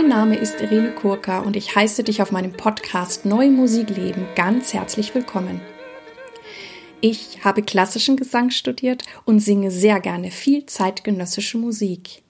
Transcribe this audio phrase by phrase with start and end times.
[0.00, 4.28] Mein Name ist Irene Kurka und ich heiße dich auf meinem Podcast Neue Musik leben
[4.36, 5.60] ganz herzlich willkommen.
[7.00, 12.22] Ich habe klassischen Gesang studiert und singe sehr gerne viel zeitgenössische Musik.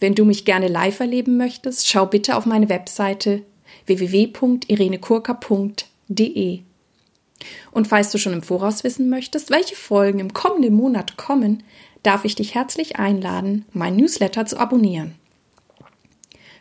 [0.00, 3.42] Wenn du mich gerne live erleben möchtest, schau bitte auf meine Webseite
[3.84, 6.60] www.irenekurka.de.
[7.70, 11.64] Und falls du schon im Voraus wissen möchtest, welche Folgen im kommenden Monat kommen,
[12.02, 15.14] darf ich dich herzlich einladen, mein Newsletter zu abonnieren.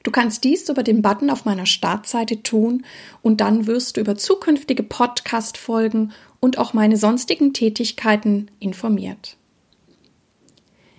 [0.08, 2.86] Du kannst dies über den Button auf meiner Startseite tun
[3.22, 9.36] und dann wirst du über zukünftige Podcast-Folgen und auch meine sonstigen Tätigkeiten informiert.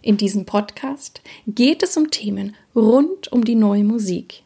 [0.02, 4.42] In diesem Podcast geht es um Themen rund um die neue Musik.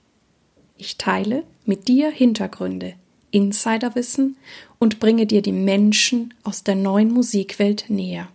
[0.78, 2.94] Ich teile mit dir Hintergründe,
[3.32, 4.36] Insiderwissen
[4.78, 8.28] und bringe dir die Menschen aus der neuen Musikwelt näher.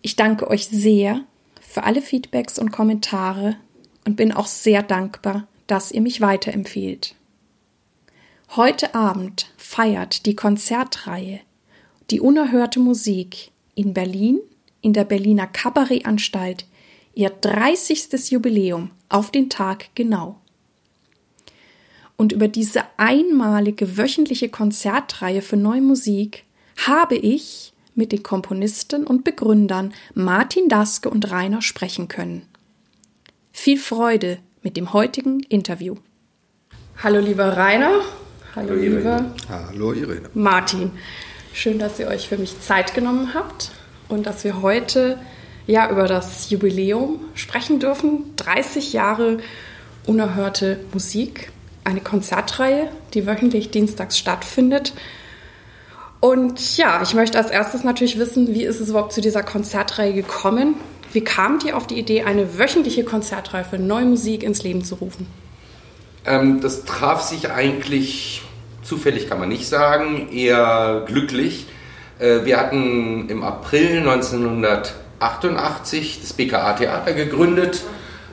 [0.00, 1.26] Ich danke euch sehr
[1.60, 3.58] für alle Feedbacks und Kommentare
[4.04, 7.14] und bin auch sehr dankbar, dass ihr mich weiterempfehlt.
[8.56, 11.40] Heute Abend feiert die Konzertreihe
[12.10, 14.40] Die unerhörte Musik in Berlin
[14.82, 16.66] in der Berliner Kabarettanstalt
[17.14, 18.30] ihr 30.
[18.30, 20.38] Jubiläum auf den Tag genau.
[22.16, 26.44] Und über diese einmalige wöchentliche Konzertreihe für neue Musik
[26.86, 32.46] habe ich mit den Komponisten und Begründern Martin Daske und Rainer sprechen können.
[33.52, 35.96] Viel Freude mit dem heutigen Interview.
[37.02, 38.00] Hallo lieber Rainer.
[38.56, 40.30] Hallo, Hallo lieber Hallo Irene.
[40.34, 40.90] Martin.
[41.52, 43.70] Schön, dass ihr euch für mich Zeit genommen habt
[44.08, 45.18] und dass wir heute
[45.66, 48.34] ja über das Jubiläum sprechen dürfen.
[48.36, 49.38] 30 Jahre
[50.06, 51.52] unerhörte Musik,
[51.84, 54.94] eine Konzertreihe, die wöchentlich dienstags stattfindet
[56.22, 60.12] und ja, ich möchte als erstes natürlich wissen, wie ist es überhaupt zu dieser Konzertreihe
[60.12, 60.76] gekommen?
[61.12, 64.94] Wie kamt ihr auf die Idee, eine wöchentliche Konzertreihe für neue Musik ins Leben zu
[64.96, 65.26] rufen?
[66.24, 68.42] Ähm, das traf sich eigentlich
[68.82, 71.66] zufällig, kann man nicht sagen, eher glücklich.
[72.18, 77.82] Äh, wir hatten im April 1988 das BKA Theater gegründet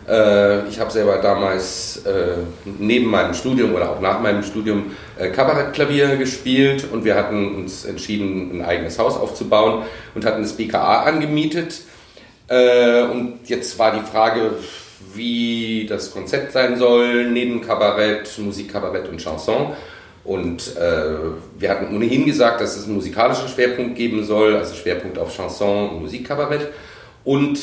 [0.10, 2.38] äh, ich habe selber damals äh,
[2.80, 7.86] neben meinem Studium oder auch nach meinem Studium äh, Kabarettklavier gespielt und wir hatten uns
[7.86, 9.84] entschieden, ein eigenes Haus aufzubauen
[10.16, 11.82] und hatten das BKA angemietet.
[12.50, 14.52] Und jetzt war die Frage,
[15.14, 19.74] wie das Konzept sein soll, neben Kabarett, Musikkabarett und Chanson.
[20.24, 21.16] Und äh,
[21.58, 25.90] wir hatten ohnehin gesagt, dass es einen musikalischen Schwerpunkt geben soll, also Schwerpunkt auf Chanson
[25.90, 26.68] und Musikkabarett.
[27.24, 27.60] Und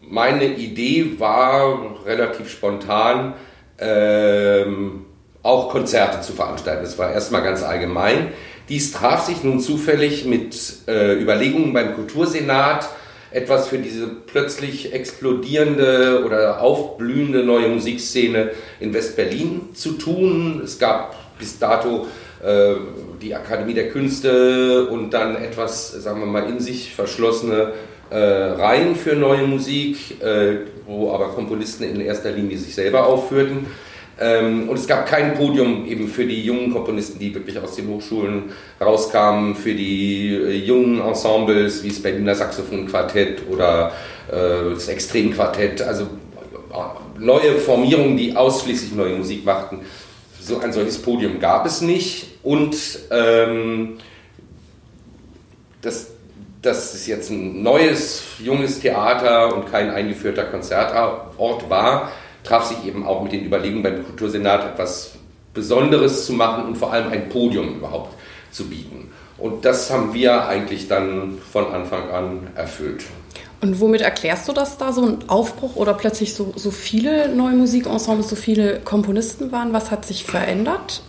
[0.00, 3.34] meine Idee war relativ spontan,
[3.78, 5.06] ähm,
[5.42, 6.82] auch Konzerte zu veranstalten.
[6.82, 8.28] Das war erstmal ganz allgemein.
[8.68, 10.56] Dies traf sich nun zufällig mit
[10.88, 12.88] äh, Überlegungen beim Kultursenat,
[13.34, 20.62] etwas für diese plötzlich explodierende oder aufblühende neue Musikszene in West-Berlin zu tun.
[20.64, 22.06] Es gab bis dato
[22.44, 22.74] äh,
[23.20, 27.72] die Akademie der Künste und dann etwas, sagen wir mal, in sich verschlossene
[28.10, 33.66] äh, Reihen für neue Musik, äh, wo aber Komponisten in erster Linie sich selber aufführten.
[34.20, 37.88] Ähm, und es gab kein Podium eben für die jungen Komponisten, die wirklich aus den
[37.88, 43.92] Hochschulen rauskamen, für die äh, jungen Ensembles wie das Berliner Saxophonquartett oder
[44.30, 49.80] äh, das Extremquartett, also äh, neue Formierungen, die ausschließlich neue Musik machten.
[50.40, 52.26] So ein solches Podium gab es nicht.
[52.42, 52.76] Und
[53.10, 53.96] ähm,
[55.80, 56.14] das
[56.64, 62.10] dass es jetzt ein neues, junges Theater und kein eingeführter Konzertort war,
[62.44, 65.12] traf sich eben auch mit den Überlegungen beim Kultursenat etwas
[65.52, 68.14] Besonderes zu machen und vor allem ein Podium überhaupt
[68.50, 69.10] zu bieten.
[69.38, 73.04] Und das haben wir eigentlich dann von Anfang an erfüllt.
[73.60, 77.54] Und womit erklärst du das da, so ein Aufbruch oder plötzlich so, so viele neue
[77.54, 79.72] Musikensembles, so viele Komponisten waren?
[79.72, 81.02] Was hat sich verändert?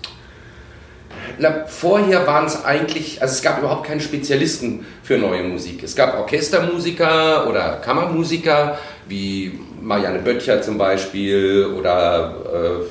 [1.38, 5.84] Na, vorher waren es eigentlich, also es gab überhaupt keine Spezialisten für neue Musik.
[5.84, 8.78] Es gab Orchestermusiker oder Kammermusiker,
[9.08, 12.88] wie Marianne Böttcher zum Beispiel oder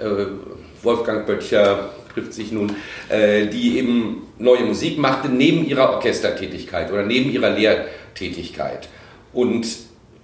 [0.00, 0.26] äh, äh,
[0.82, 2.76] Wolfgang Böttcher trifft sich nun,
[3.08, 8.88] äh, die eben neue Musik machte neben ihrer Orchestertätigkeit oder neben ihrer Lehrtätigkeit.
[9.32, 9.66] Und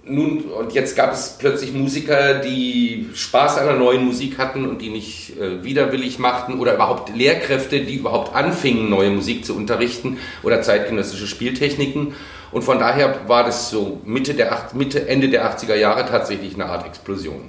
[0.05, 4.81] nun, und jetzt gab es plötzlich Musiker, die Spaß an der neuen Musik hatten und
[4.81, 10.17] die nicht äh, widerwillig machten oder überhaupt Lehrkräfte, die überhaupt anfingen, neue Musik zu unterrichten
[10.43, 12.15] oder zeitgenössische Spieltechniken.
[12.51, 16.65] Und von daher war das so Mitte, der, Mitte Ende der 80er Jahre tatsächlich eine
[16.65, 17.41] Art Explosion.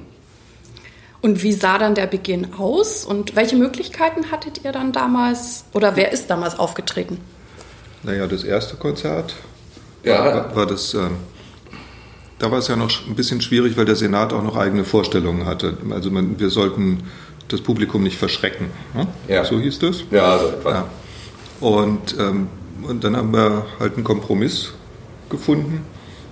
[1.23, 5.97] Und wie sah dann der Beginn aus und welche Möglichkeiten hattet ihr dann damals oder
[5.97, 7.19] wer ist damals aufgetreten?
[8.05, 9.35] Naja, das erste Konzert
[10.05, 10.25] ja.
[10.25, 10.95] war, war das.
[10.95, 11.17] Ähm
[12.39, 15.47] da war es ja noch ein bisschen schwierig, weil der Senat auch noch eigene Vorstellungen
[15.47, 15.77] hatte.
[15.91, 17.05] Also man, wir sollten
[17.49, 18.67] das Publikum nicht verschrecken.
[18.95, 19.07] Ne?
[19.29, 19.45] Ja.
[19.45, 20.05] So hieß das?
[20.11, 20.71] Ja, so etwa.
[20.71, 20.89] Ja.
[21.61, 22.49] Und, ähm,
[22.83, 24.73] und dann haben wir halt einen Kompromiss
[25.31, 25.83] gefunden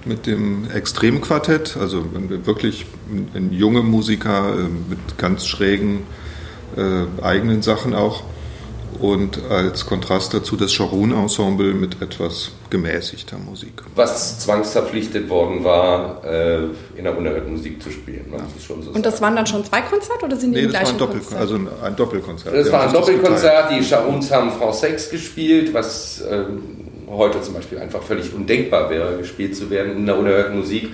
[0.04, 2.04] mit dem Extremquartett, also
[2.44, 2.86] wirklich
[3.34, 6.02] ein junge Musiker äh, mit ganz schrägen
[6.76, 8.24] äh, eigenen Sachen auch
[9.00, 13.82] und als Kontrast dazu das Charun-Ensemble mit etwas gemäßigter Musik.
[13.94, 16.64] Was zwangsverpflichtet worden war, äh,
[16.96, 18.30] in der unerhörten Musik zu spielen.
[18.30, 18.38] Ne?
[18.38, 20.88] Das so und das waren dann schon zwei Konzerte oder sind die nee, das war
[20.90, 22.54] ein, Doppel also ein Doppelkonzert.
[22.54, 26.62] Das war ein Doppelkonzert, die Charuns haben Français gespielt, was ähm,
[27.08, 30.90] heute zum Beispiel einfach völlig undenkbar wäre, gespielt zu werden in der unerhörten Musik.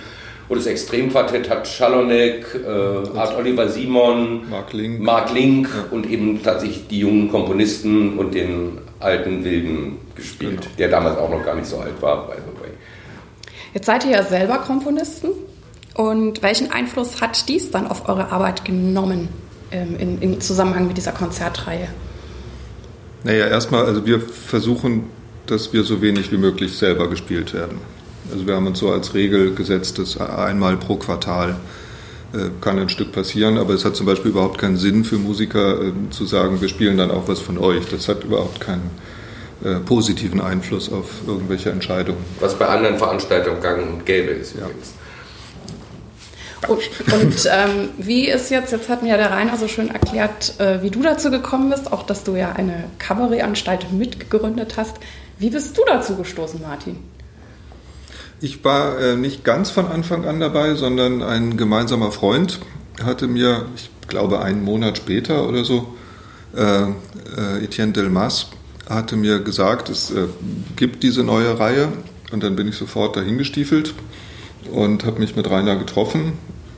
[0.48, 5.84] Und das Extremquartett hat Schalonek, äh, Art Oliver Simon, Mark Link, Mark Link ja.
[5.90, 10.74] und eben tatsächlich die jungen Komponisten und den alten Wilden gespielt, genau.
[10.78, 12.70] der damals auch noch gar nicht so alt war, by the way.
[13.74, 15.28] Jetzt seid ihr ja selber Komponisten.
[15.94, 19.28] Und welchen Einfluss hat dies dann auf eure Arbeit genommen
[19.72, 21.88] ähm, in, im Zusammenhang mit dieser Konzertreihe?
[23.24, 25.10] Naja, erstmal, also wir versuchen,
[25.46, 27.80] dass wir so wenig wie möglich selber gespielt werden.
[28.32, 31.56] Also wir haben uns so als Regel gesetzt, dass einmal pro Quartal
[32.34, 35.80] äh, kann ein Stück passieren, aber es hat zum Beispiel überhaupt keinen Sinn für Musiker
[35.82, 37.88] äh, zu sagen, wir spielen dann auch was von euch.
[37.90, 38.90] Das hat überhaupt keinen
[39.64, 42.22] äh, positiven Einfluss auf irgendwelche Entscheidungen.
[42.40, 44.66] Was bei anderen Veranstaltungen gang und gäbe ist ja.
[46.66, 46.80] Und,
[47.12, 50.82] und ähm, wie ist jetzt, jetzt hat mir ja der Rainer so schön erklärt, äh,
[50.82, 54.96] wie du dazu gekommen bist, auch dass du ja eine Kabarettanstalt mitgegründet hast.
[55.38, 56.96] Wie bist du dazu gestoßen, Martin?
[58.40, 62.60] Ich war äh, nicht ganz von Anfang an dabei, sondern ein gemeinsamer Freund
[63.02, 65.94] hatte mir, ich glaube einen Monat später oder so,
[66.56, 68.48] äh, äh, Etienne Delmas
[68.88, 70.26] hatte mir gesagt, es äh,
[70.76, 71.88] gibt diese neue Reihe
[72.32, 73.94] und dann bin ich sofort dahin gestiefelt
[74.72, 76.34] und habe mich mit Rainer getroffen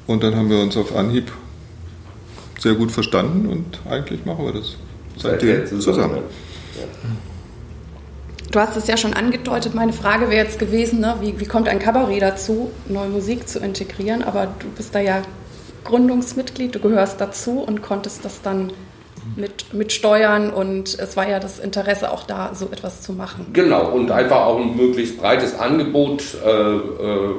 [0.06, 1.30] und dann haben wir uns auf Anhieb
[2.58, 4.76] sehr gut verstanden und eigentlich machen wir das
[5.16, 5.82] seitdem zusammen.
[5.82, 6.16] zusammen.
[6.76, 7.29] Ja.
[8.50, 9.74] Du hast es ja schon angedeutet.
[9.74, 13.60] Meine Frage wäre jetzt gewesen, ne, wie, wie kommt ein Kabarett dazu, neue Musik zu
[13.60, 14.24] integrieren?
[14.24, 15.22] Aber du bist da ja
[15.84, 18.72] Gründungsmitglied, du gehörst dazu und konntest das dann
[19.36, 23.46] mit, mit steuern und es war ja das Interesse auch da, so etwas zu machen.
[23.52, 27.34] Genau, und einfach auch ein möglichst breites Angebot, äh, äh,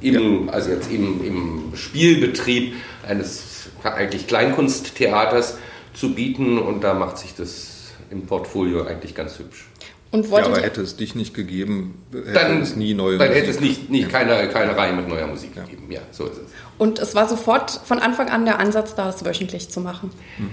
[0.00, 0.52] im, ja.
[0.52, 2.74] also jetzt im, im Spielbetrieb
[3.06, 5.58] eines eigentlich Kleinkunsttheaters
[5.92, 9.66] zu bieten und da macht sich das im Portfolio eigentlich ganz hübsch.
[10.12, 13.34] Und ja, aber hätte es dich nicht gegeben, hätte dann, es nie neue dann Musik.
[13.34, 15.64] Dann hätte es nicht, nicht keine, keine Reihe mit neuer Musik ja.
[15.64, 15.90] gegeben.
[15.90, 16.52] Ja, so ist es.
[16.78, 20.10] Und es war sofort von Anfang an der Ansatz da, es wöchentlich zu machen.
[20.36, 20.50] Hm.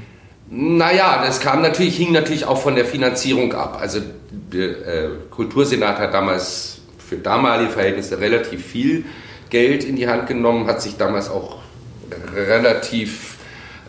[0.78, 3.78] Naja, das kam natürlich, hing natürlich auch von der Finanzierung ab.
[3.80, 4.00] Also
[4.32, 9.06] der äh, Kultursenat hat damals für damalige Verhältnisse relativ viel
[9.50, 11.60] Geld in die Hand genommen, hat sich damals auch
[12.36, 13.38] relativ,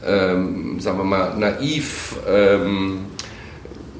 [0.06, 3.06] ähm, sagen wir mal, naiv ähm,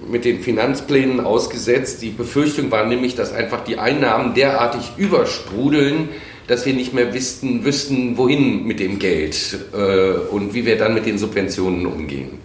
[0.08, 2.02] mit den Finanzplänen ausgesetzt.
[2.02, 6.10] Die Befürchtung war nämlich, dass einfach die Einnahmen derartig übersprudeln,
[6.46, 10.94] dass wir nicht mehr wüssten, wüssten wohin mit dem Geld äh, und wie wir dann
[10.94, 12.38] mit den Subventionen umgehen.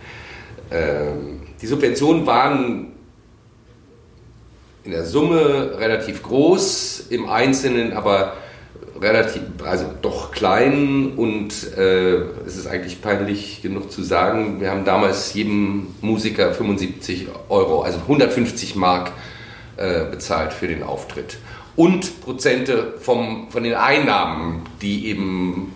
[0.72, 2.94] Ähm, die Subventionen waren
[4.84, 8.34] in der Summe relativ groß, im Einzelnen aber
[9.02, 14.86] relativ, also doch klein und äh, es ist eigentlich peinlich genug zu sagen, wir haben
[14.86, 19.12] damals jedem Musiker 75 Euro, also 150 Mark
[19.78, 21.38] äh, bezahlt für den Auftritt.
[21.76, 25.74] Und Prozente vom, von den Einnahmen, die eben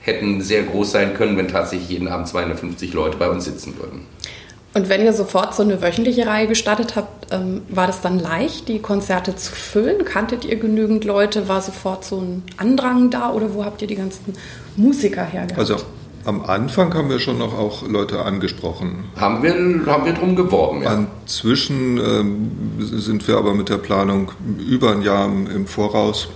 [0.00, 4.06] hätten sehr groß sein können, wenn tatsächlich jeden Abend 250 Leute bei uns sitzen würden.
[4.74, 8.68] Und wenn ihr sofort so eine wöchentliche Reihe gestartet habt, ähm, war das dann leicht,
[8.68, 10.04] die Konzerte zu füllen?
[10.04, 11.48] Kanntet ihr genügend Leute?
[11.48, 14.34] War sofort so ein Andrang da oder wo habt ihr die ganzen
[14.76, 15.58] Musiker hergehabt?
[15.58, 15.76] Also
[16.24, 19.04] am Anfang haben wir schon noch auch Leute angesprochen.
[19.16, 19.54] Haben wir,
[19.86, 20.94] haben wir drum geworben, ja.
[20.94, 26.28] Inzwischen ähm, sind wir aber mit der Planung über ein Jahr im Voraus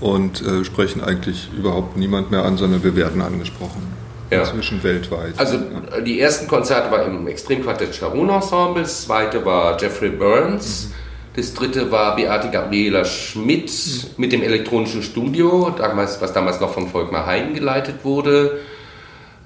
[0.00, 4.40] und äh, sprechen eigentlich überhaupt niemand mehr an, sondern wir werden angesprochen ja.
[4.40, 5.34] inzwischen weltweit.
[5.36, 6.00] Also ja.
[6.00, 10.94] die ersten Konzerte war im Extremquartett Sharon Ensemble, das zweite war Jeffrey Burns, mhm.
[11.36, 14.08] das dritte war Beate Gabriela Schmidt mhm.
[14.16, 18.60] mit dem elektronischen Studio, damals, was damals noch von Volkmar Hein geleitet wurde.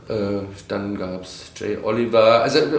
[0.09, 2.43] Äh, dann gab es Jay Oliver.
[2.43, 2.71] Also äh,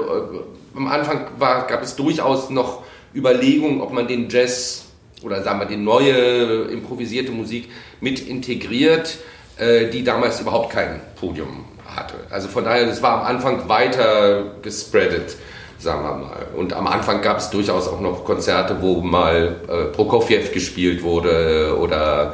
[0.76, 2.84] am Anfang war, gab es durchaus noch
[3.16, 4.86] Überlegungen, ob man den Jazz
[5.24, 7.70] oder sagen wir die neue improvisierte Musik
[8.02, 9.18] mit integriert,
[9.58, 12.16] äh, die damals überhaupt kein Podium hatte.
[12.30, 15.36] Also von daher, das war am Anfang weiter gespreadet,
[15.80, 16.48] sagen wir mal.
[16.56, 21.78] Und am Anfang gab es durchaus auch noch Konzerte, wo mal äh, Prokofjew gespielt wurde
[21.80, 22.34] oder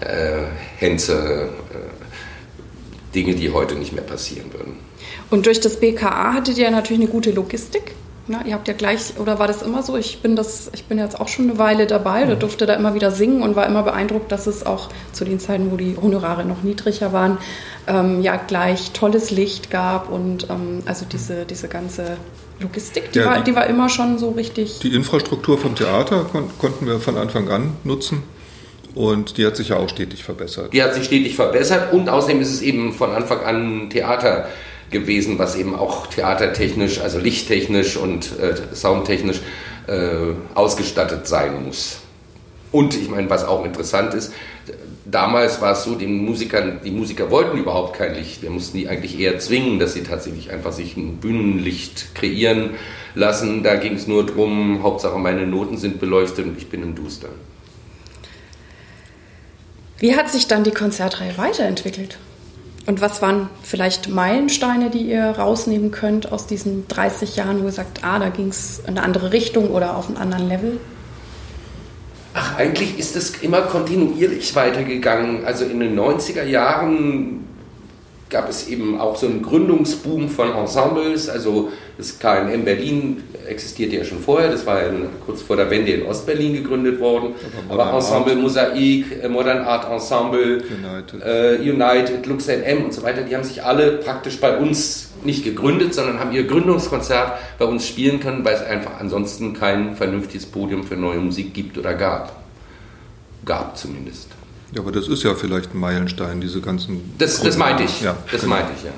[0.00, 0.44] äh,
[0.78, 4.76] Henze, äh, Dinge, die heute nicht mehr passieren würden.
[5.30, 7.92] Und durch das BKA hattet ihr natürlich eine gute Logistik.
[8.30, 9.96] Na, ihr habt ja gleich, oder war das immer so?
[9.96, 12.94] Ich bin das, ich bin jetzt auch schon eine Weile dabei, da durfte da immer
[12.94, 16.44] wieder singen und war immer beeindruckt, dass es auch zu den Zeiten, wo die Honorare
[16.44, 17.38] noch niedriger waren,
[17.88, 22.18] ähm, ja gleich tolles Licht gab und ähm, also diese, diese ganze
[22.60, 24.78] Logistik, die, ja, war, die, die, war immer schon so richtig.
[24.78, 28.22] Die Infrastruktur vom Theater kon konnten wir von Anfang an nutzen.
[28.94, 30.72] Und die hat sich ja auch stetig verbessert.
[30.72, 34.48] Die hat sich stetig verbessert und außerdem ist es eben von Anfang an Theater
[34.90, 39.40] gewesen, was eben auch theatertechnisch, also lichttechnisch und äh, soundtechnisch
[39.86, 42.00] äh, ausgestattet sein muss.
[42.72, 44.32] Und ich meine, was auch interessant ist,
[45.04, 48.42] damals war es so, den Musikern, die Musiker wollten überhaupt kein Licht.
[48.42, 52.70] Wir mussten die eigentlich eher zwingen, dass sie tatsächlich einfach sich ein Bühnenlicht kreieren
[53.14, 53.62] lassen.
[53.62, 57.28] Da ging es nur darum, Hauptsache meine Noten sind beleuchtet und ich bin im Duster.
[59.98, 62.18] Wie hat sich dann die Konzertreihe weiterentwickelt?
[62.90, 67.72] Und was waren vielleicht Meilensteine, die ihr rausnehmen könnt aus diesen 30 Jahren, wo ihr
[67.72, 70.80] sagt, ah, da ging es in eine andere Richtung oder auf einen anderen Level?
[72.34, 75.44] Ach, eigentlich ist es immer kontinuierlich weitergegangen.
[75.44, 77.44] Also in den 90er Jahren
[78.28, 81.28] gab es eben auch so einen Gründungsboom von Ensembles.
[81.28, 81.70] Also
[82.00, 84.90] das KNM Berlin existierte ja schon vorher, das war ja
[85.26, 87.34] kurz vor der Wende in Ostberlin gegründet worden.
[87.68, 88.42] Aber, Aber Ensemble Art.
[88.42, 91.22] Mosaik, äh, Modern Art Ensemble, United.
[91.22, 95.44] Äh, United, Lux NM und so weiter, die haben sich alle praktisch bei uns nicht
[95.44, 100.46] gegründet, sondern haben ihr Gründungskonzert bei uns spielen können, weil es einfach ansonsten kein vernünftiges
[100.46, 102.40] Podium für neue Musik gibt oder gab.
[103.44, 104.28] Gab zumindest.
[104.72, 107.14] Ja, aber das ist ja vielleicht ein Meilenstein, diese ganzen.
[107.18, 108.00] Das, das meinte ich.
[108.00, 108.54] Ja, das genau.
[108.54, 108.92] meinte ich, ja.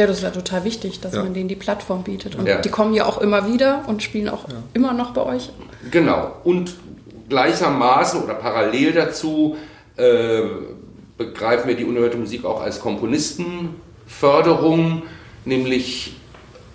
[0.00, 1.22] Ja, das ist ja total wichtig, dass ja.
[1.22, 2.34] man denen die Plattform bietet.
[2.34, 2.62] Und ja.
[2.62, 4.54] die kommen ja auch immer wieder und spielen auch ja.
[4.72, 5.50] immer noch bei euch.
[5.90, 6.32] Genau.
[6.42, 6.72] Und
[7.28, 9.58] gleichermaßen oder parallel dazu
[9.98, 10.40] äh,
[11.18, 15.02] begreifen wir die unerhörte Musik auch als Komponistenförderung.
[15.44, 16.16] Nämlich,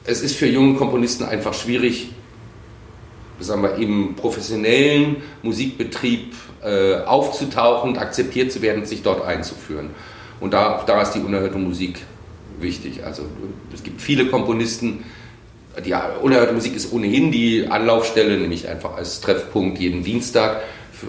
[0.04, 2.12] es ist für junge Komponisten einfach schwierig,
[3.40, 9.90] sagen wir, im professionellen Musikbetrieb äh, aufzutauchen und akzeptiert zu werden, sich dort einzuführen.
[10.40, 12.04] Und da, da ist die unerhörte Musik
[12.62, 13.04] wichtig.
[13.04, 13.24] Also
[13.74, 15.04] es gibt viele Komponisten,
[15.86, 20.62] die unerhörte Musik ist ohnehin die Anlaufstelle, nämlich einfach als Treffpunkt jeden Dienstag,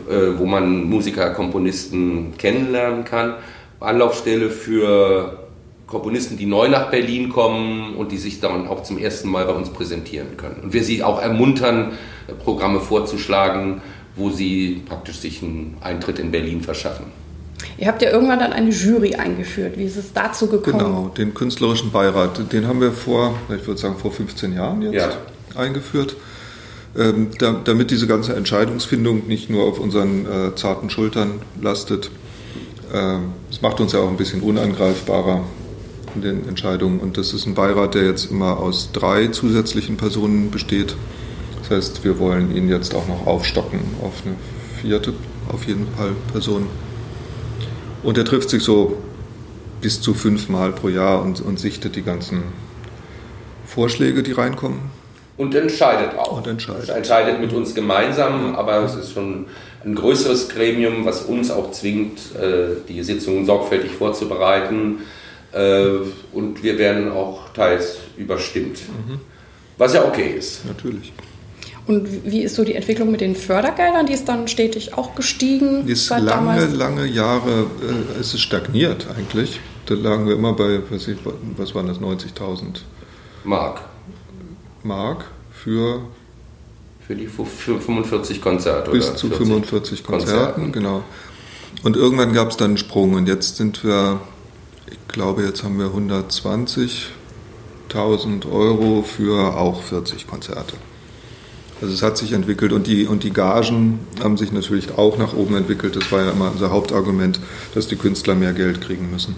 [0.08, 3.34] äh, wo man Musiker, Komponisten kennenlernen kann.
[3.80, 5.46] Anlaufstelle für
[5.86, 9.52] Komponisten, die neu nach Berlin kommen und die sich dann auch zum ersten Mal bei
[9.52, 10.60] uns präsentieren können.
[10.64, 11.92] Und wir sie auch ermuntern,
[12.42, 13.82] Programme vorzuschlagen,
[14.16, 17.06] wo sie praktisch sich einen Eintritt in Berlin verschaffen.
[17.78, 19.76] Ihr habt ja irgendwann dann eine Jury eingeführt.
[19.76, 20.78] Wie ist es dazu gekommen?
[20.78, 22.52] Genau, den künstlerischen Beirat.
[22.52, 25.60] Den haben wir vor, ich würde sagen, vor 15 Jahren jetzt ja.
[25.60, 26.16] eingeführt.
[26.96, 32.10] Ähm, da, damit diese ganze Entscheidungsfindung nicht nur auf unseren äh, zarten Schultern lastet.
[32.92, 35.44] Ähm, es macht uns ja auch ein bisschen unangreifbarer
[36.14, 37.00] in den Entscheidungen.
[37.00, 40.96] Und das ist ein Beirat, der jetzt immer aus drei zusätzlichen Personen besteht.
[41.60, 44.36] Das heißt, wir wollen ihn jetzt auch noch aufstocken auf eine
[44.80, 45.12] vierte,
[45.52, 46.66] auf jeden Fall Person.
[48.06, 48.98] Und er trifft sich so
[49.80, 52.44] bis zu fünfmal pro Jahr und, und sichtet die ganzen
[53.66, 54.78] Vorschläge, die reinkommen.
[55.36, 56.36] Und entscheidet auch.
[56.36, 56.88] Und entscheidet.
[56.88, 59.46] entscheidet mit uns gemeinsam, aber es ist schon
[59.84, 65.00] ein größeres Gremium, was uns auch zwingt, äh, die Sitzungen sorgfältig vorzubereiten.
[65.50, 65.88] Äh,
[66.32, 68.82] und wir werden auch teils überstimmt.
[68.88, 69.18] Mhm.
[69.78, 70.64] Was ja okay ist.
[70.64, 71.12] Natürlich.
[71.86, 74.06] Und wie ist so die Entwicklung mit den Fördergeldern?
[74.06, 75.86] Die ist dann stetig auch gestiegen?
[75.86, 76.74] Die ist lange, damals?
[76.74, 77.66] lange Jahre,
[78.16, 79.60] äh, ist es stagniert eigentlich.
[79.86, 81.18] Da lagen wir immer bei, was, ich,
[81.56, 82.80] was waren das, 90.000
[83.44, 83.82] Mark.
[84.82, 86.02] Mark für
[87.06, 88.90] für die für 45 Konzerte.
[88.90, 91.04] Bis zu 45 Konzerten, Konzerten, genau.
[91.84, 94.18] Und irgendwann gab es dann einen Sprung und jetzt sind wir,
[94.90, 100.74] ich glaube, jetzt haben wir 120.000 Euro für auch 40 Konzerte.
[101.80, 105.34] Also es hat sich entwickelt und die, und die Gagen haben sich natürlich auch nach
[105.34, 105.94] oben entwickelt.
[105.94, 107.38] Das war ja immer unser Hauptargument,
[107.74, 109.36] dass die Künstler mehr Geld kriegen müssen.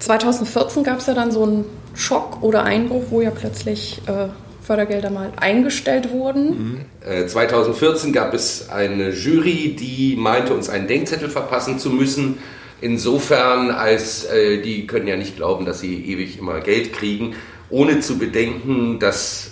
[0.00, 1.64] 2014 gab es ja dann so einen
[1.94, 4.28] Schock oder Einbruch, wo ja plötzlich äh,
[4.62, 6.84] Fördergelder mal eingestellt wurden.
[7.02, 7.28] Mhm.
[7.28, 12.38] 2014 gab es eine Jury, die meinte, uns einen Denkzettel verpassen zu müssen.
[12.80, 17.34] Insofern, als äh, die können ja nicht glauben, dass sie ewig immer Geld kriegen,
[17.68, 19.50] ohne zu bedenken, dass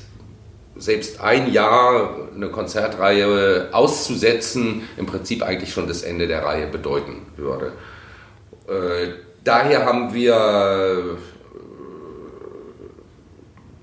[0.78, 7.26] selbst ein Jahr eine Konzertreihe auszusetzen im Prinzip eigentlich schon das Ende der Reihe bedeuten
[7.37, 7.73] würde.
[8.68, 9.08] Äh,
[9.44, 11.18] daher haben wir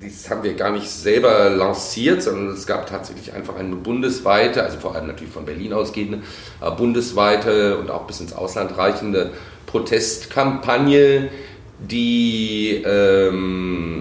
[0.01, 4.77] das haben wir gar nicht selber lanciert, sondern es gab tatsächlich einfach eine bundesweite, also
[4.79, 6.21] vor allem natürlich von Berlin ausgehende,
[6.59, 9.31] aber bundesweite und auch bis ins Ausland reichende
[9.65, 11.29] Protestkampagne,
[11.79, 13.94] die ähm,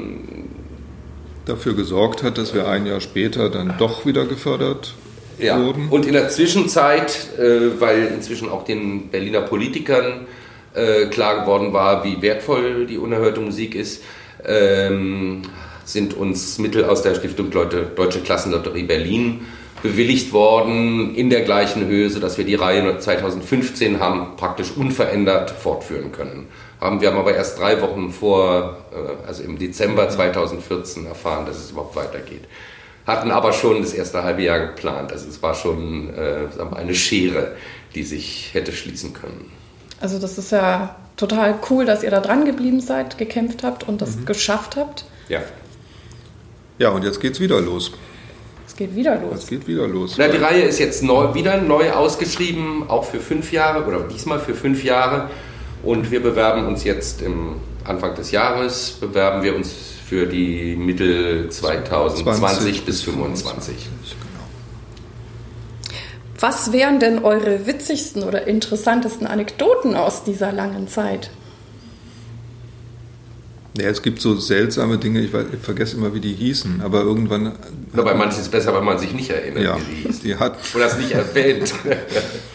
[1.46, 4.94] dafür gesorgt hat, dass wir ein Jahr später dann doch wieder gefördert
[5.38, 5.60] ja.
[5.62, 5.88] wurden.
[5.88, 10.26] Und in der Zwischenzeit, äh, weil inzwischen auch den Berliner Politikern
[10.74, 14.02] äh, klar geworden war, wie wertvoll die unerhörte Musik ist,
[14.44, 15.42] ähm,
[15.84, 19.42] sind uns Mittel aus der Stiftung Deutsche Klassenlotterie Berlin
[19.82, 26.10] bewilligt worden in der gleichen Höhe, sodass wir die Reihe 2015 haben praktisch unverändert fortführen
[26.10, 26.46] können.
[26.80, 31.56] Haben wir haben aber erst drei Wochen vor, äh, also im Dezember 2014 erfahren, dass
[31.56, 32.44] es überhaupt weitergeht.
[33.06, 35.12] Hatten aber schon das erste halbe Jahr geplant.
[35.12, 37.52] Also es war schon äh, eine Schere,
[37.94, 39.50] die sich hätte schließen können.
[40.00, 44.02] Also das ist ja total cool, dass ihr da dran geblieben seid, gekämpft habt und
[44.02, 44.26] das mhm.
[44.26, 45.04] geschafft habt.
[45.28, 45.42] Ja.
[46.78, 47.92] Ja, und jetzt geht's wieder los.
[48.66, 49.34] Es geht wieder los.
[49.38, 50.16] Es geht wieder los.
[50.18, 54.40] Na, die Reihe ist jetzt neu, wieder neu ausgeschrieben, auch für fünf Jahre oder diesmal
[54.40, 55.30] für fünf Jahre.
[55.84, 59.72] Und wir bewerben uns jetzt im Anfang des Jahres, bewerben wir uns
[60.06, 63.74] für die Mittel 2020 bis 2025.
[63.74, 64.44] Genau.
[66.40, 71.30] Was wären denn eure witzigsten oder interessantesten Anekdoten aus dieser langen Zeit?
[73.76, 77.00] Ja, es gibt so seltsame Dinge, ich, weiß, ich vergesse immer, wie die hießen, aber
[77.00, 77.52] irgendwann.
[77.92, 80.22] Oder bei manchen ist es besser, wenn man sich nicht erinnert, ja, wie die hießen.
[80.22, 81.74] Die hat, Oder es nicht erwähnt.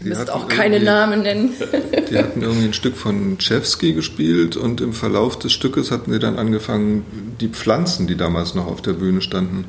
[0.00, 1.52] Du müsst auch keine Namen nennen.
[2.10, 6.18] Die hatten irgendwie ein Stück von Chevsky gespielt und im Verlauf des Stückes hatten sie
[6.18, 9.66] dann angefangen, die Pflanzen, die damals noch auf der Bühne standen,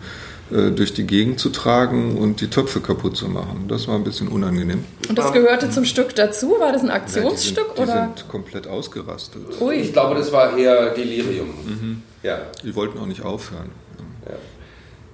[0.52, 3.66] äh, durch die Gegend zu tragen und die Töpfe kaputt zu machen.
[3.68, 4.84] Das war ein bisschen unangenehm.
[5.08, 6.56] Und das gehörte zum Stück dazu?
[6.60, 7.68] War das ein Aktionsstück?
[7.70, 8.12] Ja, die sind, oder?
[8.16, 9.44] Die sind komplett ausgerastet.
[9.62, 9.76] Ui.
[9.76, 11.48] Ich glaube, das war eher Delirium.
[11.66, 12.04] Mhm.
[12.24, 12.40] Ja.
[12.64, 13.70] Die wollten auch nicht aufhören.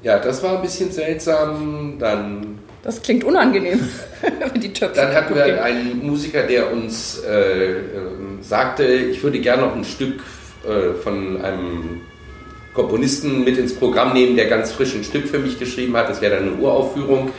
[0.03, 0.13] Ja.
[0.13, 1.97] ja, das war ein bisschen seltsam.
[1.99, 3.81] Dann das klingt unangenehm,
[4.55, 4.95] die Töpfe.
[4.95, 7.81] Dann hatten wir einen Musiker, der uns äh, äh,
[8.41, 10.21] sagte, ich würde gerne noch ein Stück
[10.67, 12.01] äh, von einem
[12.73, 16.09] Komponisten mit ins Programm nehmen, der ganz frisch ein Stück für mich geschrieben hat.
[16.09, 17.31] Das wäre dann eine Uraufführung.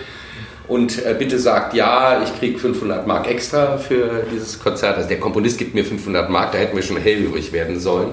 [0.66, 4.96] Und äh, bitte sagt ja, ich kriege 500 Mark extra für dieses Konzert.
[4.96, 8.10] Also der Komponist gibt mir 500 Mark, da hätten wir schon hellhörig werden sollen.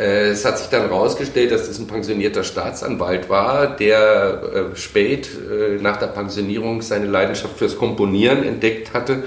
[0.00, 5.28] Äh, es hat sich dann herausgestellt, dass das ein pensionierter Staatsanwalt war, der äh, spät
[5.28, 9.24] äh, nach der Pensionierung seine Leidenschaft fürs Komponieren entdeckt hatte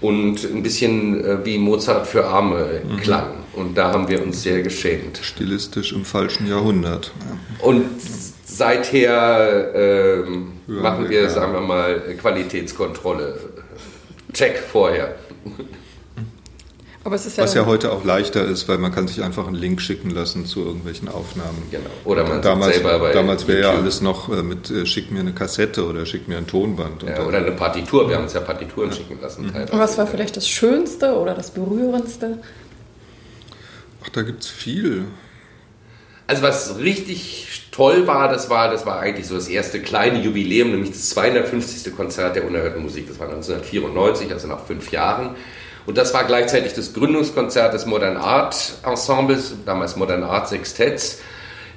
[0.00, 2.96] und ein bisschen wie Mozart für Arme mhm.
[2.98, 3.30] klang.
[3.54, 5.18] Und da haben wir uns sehr geschämt.
[5.20, 7.12] Stilistisch im falschen Jahrhundert.
[7.18, 7.66] Ja.
[7.66, 7.84] Und
[8.44, 13.40] seither ähm, machen wir, sagen wir mal, Qualitätskontrolle.
[14.32, 15.16] Check vorher.
[17.10, 20.10] Ja Was ja heute auch leichter ist, weil man kann sich einfach einen Link schicken
[20.10, 21.62] lassen zu irgendwelchen Aufnahmen.
[21.70, 21.90] Genau.
[22.04, 25.20] Oder man damals, selber bei Damals wäre ja alles noch äh, mit äh, schick mir
[25.20, 27.02] eine Kassette oder schick mir ein Tonband.
[27.02, 28.08] Ja, oder eine Partitur.
[28.08, 28.96] Wir haben uns ja Partituren ja.
[28.96, 29.46] schicken lassen.
[29.46, 29.72] Mhm.
[29.72, 32.38] Und was war vielleicht das Schönste oder das Berührendste?
[34.04, 35.04] Ach, da gibt es viel.
[36.26, 40.72] Also was richtig toll war, das war, das war eigentlich so das erste kleine Jubiläum,
[40.72, 41.96] nämlich das 250.
[41.96, 43.08] Konzert der unerhörten Musik.
[43.08, 45.36] Das war 1994, also nach fünf Jahren.
[45.88, 51.22] Und das war gleichzeitig das Gründungskonzert des Modern Art Ensembles, damals Modern Art Sextetts,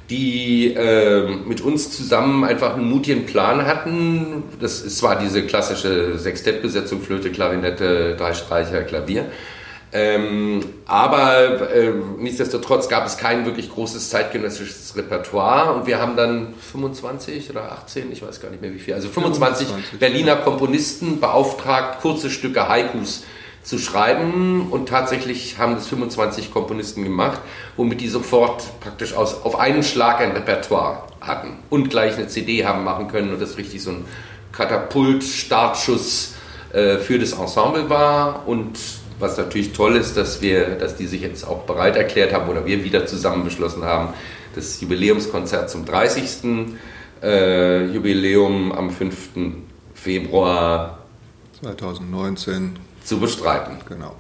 [0.10, 4.44] die äh, mit uns zusammen einfach einen mutigen Plan hatten.
[4.60, 9.28] Das ist zwar diese klassische Sextettbesetzung, Flöte, Klarinette, drei Streicher, Klavier.
[9.94, 16.54] Ähm, aber äh, nichtsdestotrotz gab es kein wirklich großes zeitgenössisches Repertoire und wir haben dann
[16.60, 21.22] 25 oder 18, ich weiß gar nicht mehr wie viel, also 25, 25 Berliner Komponisten
[21.22, 23.24] beauftragt, kurze Stücke Haikus
[23.64, 27.40] zu schreiben und tatsächlich haben das 25 Komponisten gemacht,
[27.78, 32.66] womit die sofort praktisch aus, auf einen Schlag ein Repertoire hatten und gleich eine CD
[32.66, 34.06] haben machen können und das richtig so ein
[34.52, 36.34] Katapult-Startschuss
[36.74, 38.80] äh, für das Ensemble war und
[39.20, 42.66] was natürlich toll ist, dass wir, dass die sich jetzt auch bereit erklärt haben oder
[42.66, 44.14] wir wieder zusammen beschlossen haben,
[44.56, 46.76] das Jubiläumskonzert zum 30.
[47.22, 49.16] Äh, Jubiläum am 5.
[49.94, 50.98] Februar
[51.62, 53.78] 2019 zu bestreiten.
[53.88, 54.16] Genau.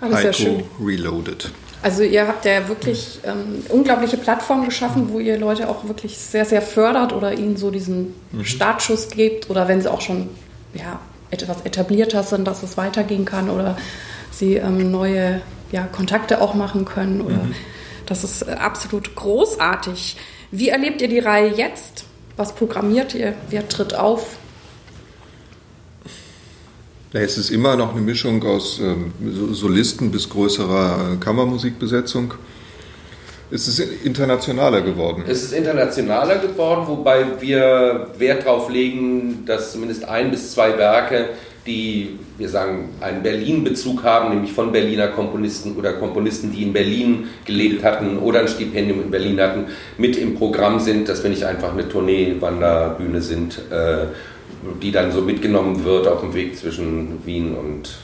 [0.00, 0.64] Alles Heiko schön.
[0.80, 1.50] Reloaded.
[1.82, 6.44] Also ihr habt ja wirklich ähm, unglaubliche Plattformen geschaffen, wo ihr Leute auch wirklich sehr,
[6.44, 8.44] sehr fördert oder ihnen so diesen mhm.
[8.44, 10.28] Startschuss gebt oder wenn sie auch schon
[10.74, 10.98] ja,
[11.30, 13.76] etwas etablierter sind, dass es weitergehen kann oder
[14.32, 17.20] sie ähm, neue ja, Kontakte auch machen können.
[17.20, 17.54] Oder mhm.
[18.06, 20.16] Das ist absolut großartig.
[20.50, 22.04] Wie erlebt ihr die Reihe jetzt?
[22.36, 23.34] Was programmiert ihr?
[23.50, 24.36] Wer tritt auf?
[27.12, 29.12] Es ist immer noch eine Mischung aus ähm,
[29.52, 32.34] Solisten bis größerer Kammermusikbesetzung.
[33.50, 35.24] Es ist internationaler geworden.
[35.26, 41.30] Es ist internationaler geworden, wobei wir Wert darauf legen, dass zumindest ein bis zwei Werke,
[41.66, 47.28] die, wir sagen, einen Berlin-Bezug haben, nämlich von Berliner Komponisten oder Komponisten, die in Berlin
[47.46, 49.64] gelebt hatten oder ein Stipendium in Berlin hatten,
[49.96, 54.08] mit im Programm sind, dass wir nicht einfach eine Tournee-Wanderbühne sind, äh,
[54.82, 57.98] die dann so mitgenommen wird auf dem Weg zwischen Wien und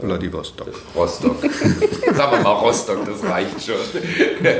[0.00, 0.68] Vladivostok.
[0.94, 1.42] Rostock.
[2.16, 3.74] Sagen wir mal Rostock, das reicht schon.
[4.42, 4.52] Ja.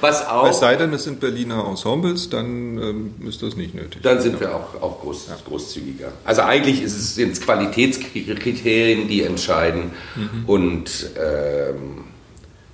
[0.00, 0.48] Was auch.
[0.48, 4.02] Es sei denn, es sind Berliner Ensembles, dann ähm, ist das nicht nötig.
[4.02, 4.40] Dann sind ja.
[4.40, 5.36] wir auch, auch groß, ja.
[5.46, 6.12] großzügiger.
[6.24, 10.44] Also eigentlich ist es, sind es Qualitätskriterien, die entscheiden mhm.
[10.46, 12.04] und ähm,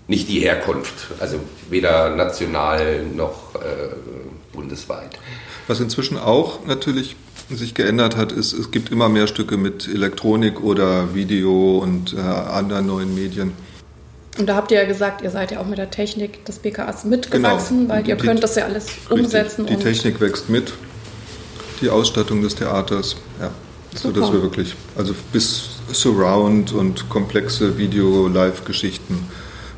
[0.06, 1.08] nicht die Herkunft.
[1.20, 1.38] Also
[1.70, 3.94] weder national noch äh,
[4.52, 5.18] bundesweit.
[5.68, 7.16] Was inzwischen auch natürlich
[7.56, 12.20] sich geändert hat, ist, es gibt immer mehr Stücke mit Elektronik oder Video und äh,
[12.20, 13.52] anderen neuen Medien.
[14.38, 17.04] Und da habt ihr ja gesagt, ihr seid ja auch mit der Technik des BKAs
[17.04, 17.94] mitgewachsen, genau.
[17.94, 19.66] weil ihr die, könnt das ja alles umsetzen.
[19.66, 20.72] Die, die Technik wächst mit,
[21.80, 23.50] die Ausstattung des Theaters, ja.
[23.92, 29.26] So dass wir wirklich, also bis Surround und komplexe Video-Live-Geschichten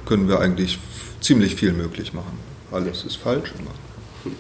[0.05, 0.79] können wir eigentlich
[1.23, 2.39] ziemlich viel möglich machen.
[2.71, 4.35] Alles ist falsch, aber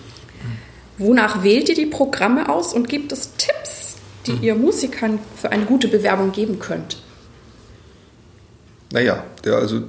[0.98, 4.42] Wonach wählt ihr die Programme aus und gibt es Tipps, die hm.
[4.42, 6.98] ihr Musikern für eine gute Bewerbung geben könnt?
[8.92, 9.82] Naja, der, also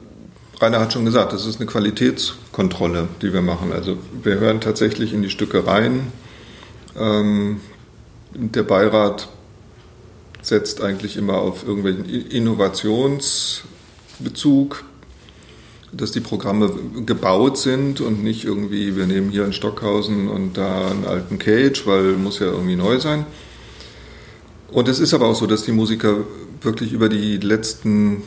[0.62, 3.74] Rainer hat schon gesagt, das ist eine Qualitätskontrolle, die wir machen.
[3.74, 6.08] Also wir hören tatsächlich in die Stücke rein.
[6.98, 7.60] Ähm,
[8.34, 9.28] der Beirat
[10.42, 14.86] setzt eigentlich immer auf irgendwelchen Innovationsbezug
[15.96, 16.72] dass die Programme
[17.06, 21.86] gebaut sind und nicht irgendwie, wir nehmen hier einen Stockhausen und da einen alten Cage,
[21.86, 23.26] weil muss ja irgendwie neu sein.
[24.72, 26.18] Und es ist aber auch so, dass die Musiker
[26.62, 28.24] wirklich über die letzten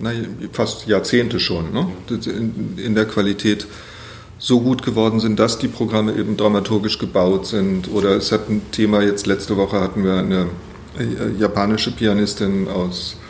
[0.00, 0.12] na,
[0.52, 1.88] fast Jahrzehnte schon ne,
[2.76, 3.66] in der Qualität
[4.38, 7.90] so gut geworden sind, dass die Programme eben dramaturgisch gebaut sind.
[7.90, 10.46] Oder es hat ein Thema, jetzt letzte Woche hatten wir eine
[10.96, 13.27] äh, japanische Pianistin aus äh,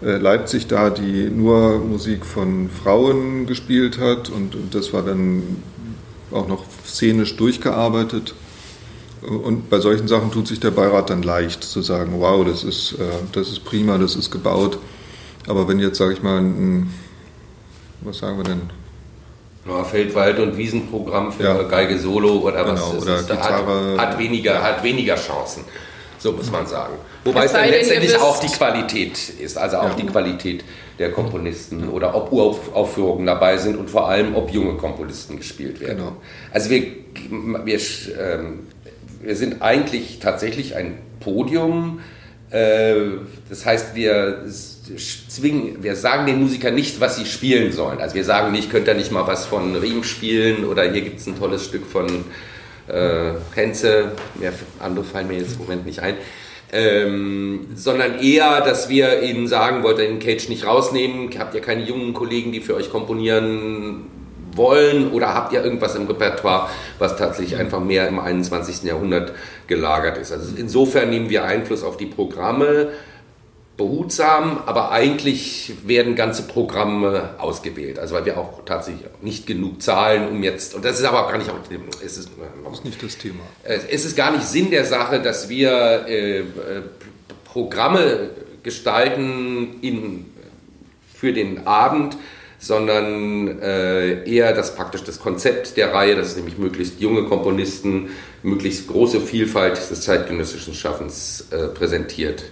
[0.00, 5.62] Leipzig da, die nur Musik von Frauen gespielt hat und, und das war dann
[6.30, 8.34] auch noch szenisch durchgearbeitet.
[9.22, 12.92] Und bei solchen Sachen tut sich der Beirat dann leicht zu sagen, wow, das ist,
[12.92, 14.78] äh, das ist prima, das ist gebaut.
[15.46, 16.94] Aber wenn jetzt, sage ich mal, ein,
[18.00, 18.62] was sagen wir denn?
[19.68, 21.62] Ja, Feldwald- und Wiesenprogramm für ja.
[21.64, 23.98] Geige Solo oder was genau, oder ist, Gitarre.
[23.98, 25.64] Hat, hat, weniger, hat weniger Chancen.
[26.20, 26.94] So muss man sagen.
[27.24, 29.94] Wobei es dann letztendlich auch die Qualität ist, also auch ja.
[29.94, 30.64] die Qualität
[30.98, 35.96] der Komponisten oder ob Uraufführungen dabei sind und vor allem, ob junge Komponisten gespielt werden.
[35.96, 36.16] Genau.
[36.52, 36.82] Also wir,
[37.64, 37.80] wir,
[38.20, 38.66] ähm,
[39.22, 42.00] wir sind eigentlich tatsächlich ein Podium.
[42.50, 42.96] Äh,
[43.48, 44.44] das heißt, wir
[45.28, 47.98] zwingen, wir sagen den Musikern nicht, was sie spielen sollen.
[47.98, 51.20] Also wir sagen nicht, könnt ihr nicht mal was von Riem spielen oder hier gibt
[51.20, 52.26] es ein tolles Stück von
[52.92, 56.14] äh, Henze, mehr andere fallen mir jetzt im Moment nicht ein.
[56.72, 61.60] Ähm, sondern eher, dass wir ihnen sagen, wollt ihr den Cage nicht rausnehmen, habt ihr
[61.60, 64.06] keine jungen Kollegen, die für euch komponieren
[64.54, 68.84] wollen oder habt ihr irgendwas im Repertoire, was tatsächlich einfach mehr im 21.
[68.84, 69.32] Jahrhundert
[69.66, 70.32] gelagert ist.
[70.32, 72.88] Also insofern nehmen wir Einfluss auf die Programme,
[73.80, 77.98] behutsam, aber eigentlich werden ganze Programme ausgewählt.
[77.98, 81.30] Also weil wir auch tatsächlich nicht genug zahlen, um jetzt, und das ist aber auch
[81.30, 81.50] gar nicht,
[82.04, 82.28] es ist,
[82.62, 83.40] das ist nicht das Thema.
[83.64, 86.42] Es ist gar nicht Sinn der Sache, dass wir äh,
[87.46, 88.28] Programme
[88.62, 90.26] gestalten in,
[91.14, 92.18] für den Abend,
[92.58, 98.10] sondern äh, eher das praktisch das Konzept der Reihe, das ist nämlich möglichst junge Komponisten,
[98.42, 102.44] möglichst große Vielfalt des zeitgenössischen Schaffens äh, präsentiert.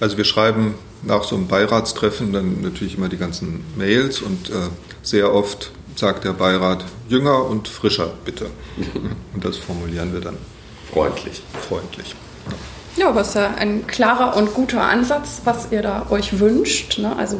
[0.00, 4.68] Also wir schreiben nach so einem Beiratstreffen dann natürlich immer die ganzen Mails und äh,
[5.02, 8.46] sehr oft sagt der Beirat jünger und frischer bitte.
[9.32, 10.36] Und das formulieren wir dann
[10.92, 11.42] freundlich.
[11.68, 12.14] Freundlich.
[12.96, 16.98] Ja, aber es ist ja ein klarer und guter Ansatz, was ihr da euch wünscht.
[16.98, 17.14] Ne?
[17.16, 17.38] Also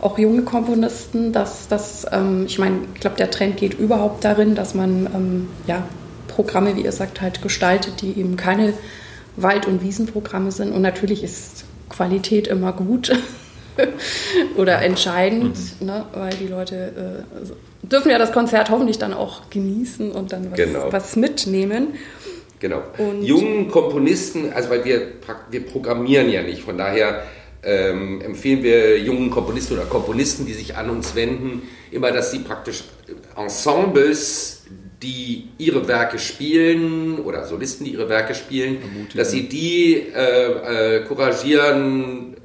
[0.00, 4.54] auch junge Komponisten, dass das, ähm, ich meine, ich glaube, der Trend geht überhaupt darin,
[4.54, 5.84] dass man ähm, ja,
[6.26, 8.74] Programme, wie ihr sagt, halt gestaltet, die eben keine
[9.36, 10.72] Wald- und Wiesenprogramme sind.
[10.72, 13.12] Und natürlich ist Qualität immer gut
[14.56, 15.86] oder entscheidend, mhm.
[15.86, 16.06] ne?
[16.12, 20.58] weil die Leute äh, dürfen ja das Konzert hoffentlich dann auch genießen und dann was,
[20.58, 20.92] genau.
[20.92, 21.94] was mitnehmen.
[22.60, 22.82] Genau.
[22.98, 25.02] Und Jungen Komponisten, also weil wir,
[25.50, 27.22] wir programmieren ja nicht, von daher
[27.62, 32.40] ähm, empfehlen wir jungen Komponisten oder Komponisten, die sich an uns wenden, immer, dass sie
[32.40, 32.84] praktisch
[33.36, 34.57] Ensembles
[35.02, 38.78] die ihre Werke spielen oder Solisten, die ihre Werke spielen,
[39.14, 42.36] dass sie die äh, äh, couragieren,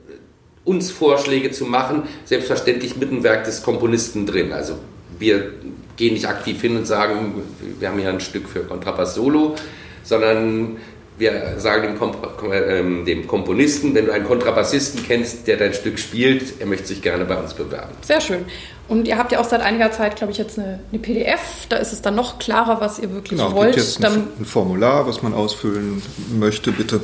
[0.63, 4.53] uns Vorschläge zu machen, selbstverständlich mit dem Werk des Komponisten drin.
[4.53, 4.77] Also
[5.19, 5.51] wir
[5.97, 7.41] gehen nicht aktiv hin und sagen,
[7.79, 9.55] wir haben hier ein Stück für Kontrabass Solo,
[10.03, 10.77] sondern
[11.17, 12.17] wir sagen dem, Komp
[12.52, 17.02] äh, dem, Komponisten, wenn du einen Kontrabassisten kennst, der dein Stück spielt, er möchte sich
[17.02, 17.93] gerne bei uns bewerben.
[18.02, 18.45] Sehr schön.
[18.88, 21.67] Und ihr habt ja auch seit einiger Zeit, glaube ich, jetzt eine, eine, PDF.
[21.69, 23.76] Da ist es dann noch klarer, was ihr wirklich genau, wollt.
[23.76, 26.02] Gibt jetzt ein, ein, Formular, was man ausfüllen
[26.38, 26.97] möchte, bitte,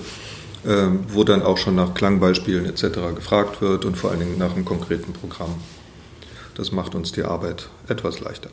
[0.66, 3.16] äh, wo dann auch schon nach Klangbeispielen etc.
[3.16, 5.56] gefragt wird und vor allen Dingen nach einem konkreten Programm.
[6.56, 8.50] Das macht uns die Arbeit etwas leichter.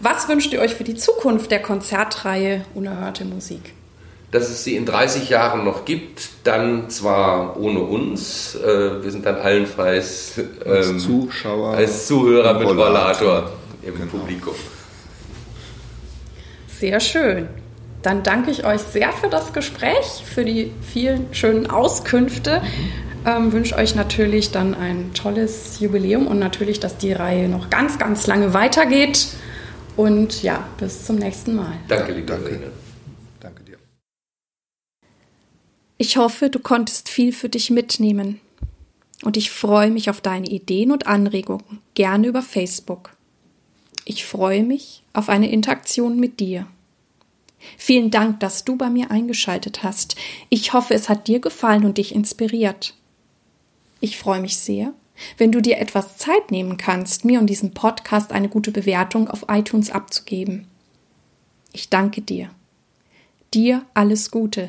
[0.00, 3.74] Was wünscht ihr euch für die Zukunft der Konzertreihe Unerhörte Musik?
[4.34, 9.24] Dass es sie in 30 Jahren noch gibt, dann zwar ohne uns, äh, wir sind
[9.24, 13.52] dann allenfalls ähm, als Zuschauer, als Zuhörer mit Rollator
[13.84, 14.10] im genau.
[14.10, 14.54] Publikum.
[16.80, 17.48] Sehr schön.
[18.02, 22.60] Dann danke ich euch sehr für das Gespräch, für die vielen schönen Auskünfte.
[23.24, 28.00] Ähm, wünsche euch natürlich dann ein tolles Jubiläum und natürlich, dass die Reihe noch ganz,
[28.00, 29.28] ganz lange weitergeht.
[29.96, 31.74] Und ja, bis zum nächsten Mal.
[31.86, 32.72] Danke, liebe Danke.
[36.06, 38.38] Ich hoffe, du konntest viel für dich mitnehmen.
[39.22, 43.16] Und ich freue mich auf deine Ideen und Anregungen, gerne über Facebook.
[44.04, 46.66] Ich freue mich auf eine Interaktion mit dir.
[47.78, 50.16] Vielen Dank, dass du bei mir eingeschaltet hast.
[50.50, 52.94] Ich hoffe, es hat dir gefallen und dich inspiriert.
[54.00, 54.92] Ich freue mich sehr,
[55.38, 59.46] wenn du dir etwas Zeit nehmen kannst, mir und diesem Podcast eine gute Bewertung auf
[59.48, 60.66] iTunes abzugeben.
[61.72, 62.50] Ich danke dir.
[63.54, 64.68] Dir alles Gute.